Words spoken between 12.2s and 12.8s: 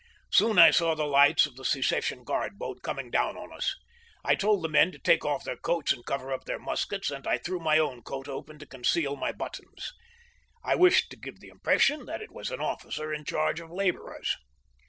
it was an